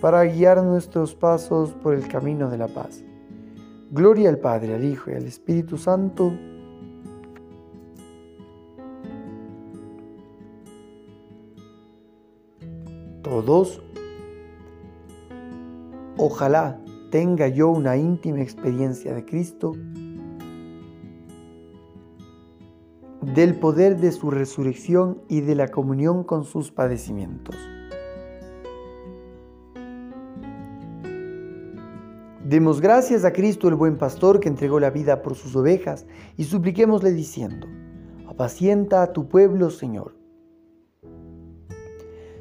para 0.00 0.24
guiar 0.24 0.62
nuestros 0.62 1.14
pasos 1.14 1.72
por 1.74 1.94
el 1.94 2.08
camino 2.08 2.48
de 2.50 2.58
la 2.58 2.68
paz. 2.68 3.04
Gloria 3.90 4.28
al 4.28 4.38
Padre, 4.38 4.74
al 4.74 4.84
Hijo 4.84 5.10
y 5.10 5.14
al 5.14 5.24
Espíritu 5.24 5.76
Santo. 5.76 6.32
Todos, 13.22 13.82
ojalá 16.16 16.80
tenga 17.10 17.48
yo 17.48 17.70
una 17.70 17.96
íntima 17.96 18.40
experiencia 18.40 19.14
de 19.14 19.24
Cristo, 19.24 19.72
del 23.34 23.54
poder 23.54 23.98
de 23.98 24.10
su 24.10 24.30
resurrección 24.30 25.22
y 25.28 25.40
de 25.40 25.54
la 25.54 25.68
comunión 25.68 26.24
con 26.24 26.44
sus 26.44 26.72
padecimientos. 26.72 27.56
Demos 32.44 32.80
gracias 32.80 33.24
a 33.24 33.32
Cristo 33.32 33.68
el 33.68 33.76
buen 33.76 33.96
pastor 33.96 34.40
que 34.40 34.48
entregó 34.48 34.80
la 34.80 34.90
vida 34.90 35.22
por 35.22 35.36
sus 35.36 35.54
ovejas 35.54 36.06
y 36.36 36.44
supliquémosle 36.44 37.12
diciendo, 37.12 37.68
apacienta 38.26 39.02
a 39.02 39.12
tu 39.12 39.28
pueblo, 39.28 39.70
Señor. 39.70 40.16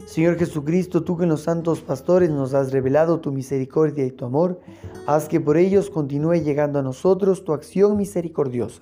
Señor 0.08 0.40
Jesucristo, 0.40 1.04
tú 1.04 1.18
que 1.18 1.26
en 1.26 1.30
los 1.30 1.44
santos 1.44 1.82
pastores 1.82 2.32
nos 2.32 2.56
has 2.56 2.72
revelado 2.72 3.20
tu 3.20 3.32
misericordia 3.32 4.04
y 4.08 4.12
tu 4.12 4.26
amor, 4.26 4.60
haz 5.06 5.28
que 5.28 5.40
por 5.40 5.56
ellos 5.56 5.92
continúe 5.92 6.42
llegando 6.42 6.80
a 6.80 6.82
nosotros 6.82 7.44
tu 7.44 7.54
acción 7.54 7.96
misericordiosa. 7.96 8.82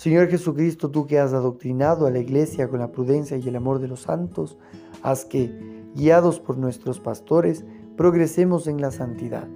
Señor 0.00 0.28
Jesucristo, 0.28 0.90
tú 0.90 1.06
que 1.06 1.18
has 1.18 1.34
adoctrinado 1.34 2.06
a 2.06 2.10
la 2.10 2.20
iglesia 2.20 2.70
con 2.70 2.78
la 2.78 2.90
prudencia 2.90 3.36
y 3.36 3.46
el 3.46 3.56
amor 3.56 3.80
de 3.80 3.86
los 3.86 4.00
santos, 4.00 4.56
haz 5.02 5.26
que, 5.26 5.54
guiados 5.94 6.40
por 6.40 6.56
nuestros 6.56 6.98
pastores, 6.98 7.66
progresemos 7.98 8.66
en 8.66 8.80
la 8.80 8.92
santidad. 8.92 9.46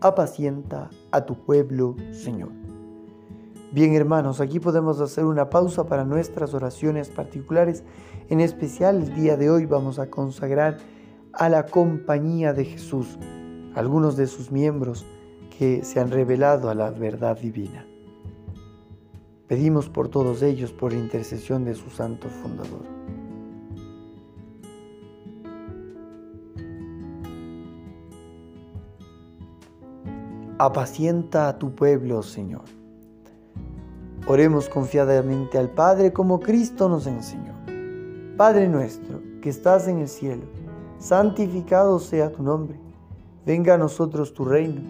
Apacienta 0.00 0.90
a 1.12 1.24
tu 1.24 1.36
pueblo, 1.36 1.94
Señor. 2.10 2.48
Bien 3.70 3.94
hermanos, 3.94 4.40
aquí 4.40 4.58
podemos 4.58 5.00
hacer 5.00 5.24
una 5.24 5.50
pausa 5.50 5.86
para 5.86 6.04
nuestras 6.04 6.52
oraciones 6.52 7.08
particulares. 7.08 7.84
En 8.30 8.40
especial 8.40 9.04
el 9.04 9.14
día 9.14 9.36
de 9.36 9.50
hoy 9.50 9.66
vamos 9.66 10.00
a 10.00 10.10
consagrar 10.10 10.78
a 11.32 11.48
la 11.48 11.66
compañía 11.66 12.54
de 12.54 12.64
Jesús, 12.64 13.20
algunos 13.76 14.16
de 14.16 14.26
sus 14.26 14.50
miembros 14.50 15.06
que 15.56 15.84
se 15.84 16.00
han 16.00 16.10
revelado 16.10 16.70
a 16.70 16.74
la 16.74 16.90
verdad 16.90 17.38
divina. 17.38 17.86
Pedimos 19.46 19.90
por 19.90 20.08
todos 20.08 20.42
ellos 20.42 20.72
por 20.72 20.94
intercesión 20.94 21.64
de 21.66 21.74
su 21.74 21.90
santo 21.90 22.28
fundador. 22.28 22.82
Apacienta 30.56 31.48
a 31.48 31.58
tu 31.58 31.74
pueblo, 31.74 32.22
Señor. 32.22 32.62
Oremos 34.26 34.70
confiadamente 34.70 35.58
al 35.58 35.68
Padre 35.68 36.14
como 36.14 36.40
Cristo 36.40 36.88
nos 36.88 37.06
enseñó. 37.06 37.52
Padre 38.38 38.66
nuestro, 38.68 39.20
que 39.42 39.50
estás 39.50 39.88
en 39.88 39.98
el 39.98 40.08
cielo, 40.08 40.44
santificado 40.98 41.98
sea 41.98 42.32
tu 42.32 42.42
nombre. 42.42 42.80
Venga 43.44 43.74
a 43.74 43.78
nosotros 43.78 44.32
tu 44.32 44.46
reino. 44.46 44.80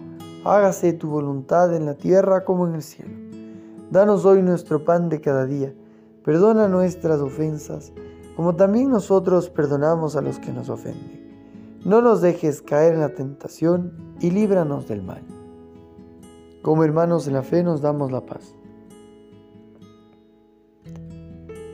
Hágase 0.45 0.93
tu 0.93 1.09
voluntad 1.09 1.75
en 1.75 1.85
la 1.85 1.95
tierra 1.95 2.45
como 2.45 2.65
en 2.65 2.75
el 2.75 2.83
cielo. 2.83 3.24
Danos 3.91 4.25
hoy 4.25 4.41
nuestro 4.41 4.83
pan 4.83 5.09
de 5.09 5.21
cada 5.21 5.45
día. 5.45 5.73
Perdona 6.23 6.67
nuestras 6.67 7.21
ofensas, 7.21 7.93
como 8.35 8.55
también 8.55 8.89
nosotros 8.89 9.49
perdonamos 9.49 10.15
a 10.15 10.21
los 10.21 10.39
que 10.39 10.51
nos 10.51 10.69
ofenden. 10.69 11.79
No 11.85 12.01
nos 12.01 12.19
dejes 12.19 12.63
caer 12.63 12.95
en 12.95 13.01
la 13.01 13.13
tentación 13.13 14.15
y 14.19 14.31
líbranos 14.31 14.87
del 14.87 15.03
mal. 15.03 15.21
Como 16.63 16.83
hermanos 16.83 17.27
en 17.27 17.33
la 17.33 17.43
fe 17.43 17.61
nos 17.61 17.81
damos 17.81 18.11
la 18.11 18.25
paz. 18.25 18.55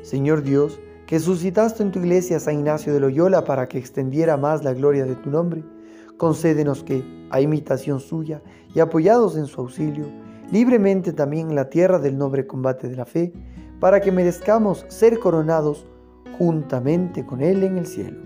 Señor 0.02 0.44
Dios, 0.44 0.82
que 1.08 1.22
suscitaste 1.22 1.82
en 1.82 1.94
tu 1.94 2.00
iglesia 2.00 2.38
a 2.38 2.40
San 2.42 2.56
Ignacio 2.56 2.94
de 2.94 3.00
Loyola 3.00 3.46
para 3.46 3.70
que 3.70 3.78
extendiera 3.78 4.36
más 4.36 4.66
la 4.66 4.74
gloria 4.74 5.06
de 5.06 5.16
tu 5.16 5.30
nombre, 5.30 5.64
concédenos 6.18 6.84
que, 6.84 7.22
a 7.30 7.40
imitación 7.40 8.02
suya 8.02 8.42
y 8.76 8.82
apoyados 8.82 9.38
en 9.38 9.46
su 9.46 9.62
auxilio, 9.62 10.06
libremente 10.52 11.14
también 11.14 11.50
en 11.50 11.56
la 11.56 11.70
tierra 11.70 12.00
del 12.00 12.18
noble 12.18 12.46
combate 12.46 12.88
de 12.88 12.96
la 12.96 13.06
fe, 13.06 13.34
para 13.80 14.02
que 14.02 14.12
merezcamos 14.12 14.86
ser 14.90 15.20
coronados 15.20 15.88
juntamente 16.38 17.26
con 17.26 17.42
Él 17.42 17.64
en 17.64 17.78
el 17.78 17.88
cielo. 17.88 18.20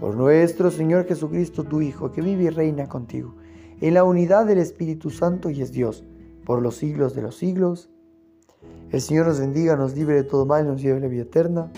Por 0.00 0.16
nuestro 0.16 0.70
Señor 0.70 1.06
Jesucristo, 1.06 1.64
tu 1.64 1.80
Hijo, 1.80 2.10
que 2.10 2.22
vive 2.22 2.44
y 2.44 2.50
reina 2.50 2.88
contigo 2.88 3.34
en 3.80 3.94
la 3.94 4.04
unidad 4.04 4.46
del 4.46 4.58
Espíritu 4.58 5.10
Santo 5.10 5.50
y 5.50 5.62
es 5.62 5.72
Dios, 5.72 6.04
por 6.44 6.60
los 6.60 6.76
siglos 6.76 7.14
de 7.14 7.22
los 7.22 7.36
siglos. 7.36 7.90
El 8.90 9.00
Señor 9.00 9.26
nos 9.26 9.40
bendiga, 9.40 9.76
nos 9.76 9.94
libre 9.94 10.16
de 10.16 10.24
todo 10.24 10.44
mal 10.46 10.66
nos 10.66 10.82
lleve 10.82 10.98
a 10.98 11.00
la 11.00 11.08
vida 11.08 11.22
eterna. 11.22 11.72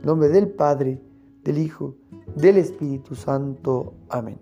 En 0.00 0.06
nombre 0.06 0.28
del 0.28 0.48
Padre, 0.48 1.00
del 1.42 1.58
Hijo, 1.58 1.96
del 2.36 2.58
Espíritu 2.58 3.14
Santo. 3.14 3.94
Amén. 4.08 4.38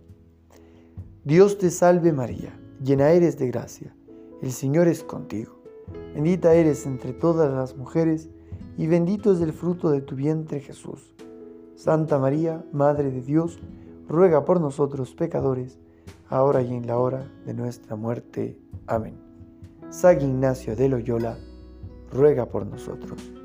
Dios 1.24 1.58
te 1.58 1.70
salve 1.70 2.12
María, 2.12 2.58
llena 2.82 3.10
eres 3.12 3.38
de 3.38 3.46
gracia, 3.46 3.94
el 4.42 4.52
Señor 4.52 4.88
es 4.88 5.04
contigo. 5.04 5.56
Bendita 6.14 6.52
eres 6.52 6.84
entre 6.84 7.12
todas 7.12 7.50
las 7.52 7.76
mujeres, 7.76 8.28
y 8.76 8.86
bendito 8.88 9.32
es 9.32 9.40
el 9.40 9.52
fruto 9.52 9.90
de 9.90 10.00
tu 10.00 10.16
vientre 10.16 10.60
Jesús. 10.60 11.14
Santa 11.76 12.18
María, 12.18 12.64
Madre 12.72 13.10
de 13.10 13.22
Dios, 13.22 13.58
ruega 14.08 14.44
por 14.44 14.60
nosotros 14.60 15.14
pecadores, 15.14 15.78
ahora 16.28 16.60
y 16.62 16.74
en 16.74 16.86
la 16.86 16.98
hora 16.98 17.30
de 17.46 17.54
nuestra 17.54 17.96
muerte. 17.96 18.58
Amén. 18.86 19.14
San 19.90 20.20
Ignacio 20.20 20.74
de 20.74 20.88
Loyola, 20.88 21.38
ruega 22.10 22.46
por 22.46 22.66
nosotros. 22.66 23.41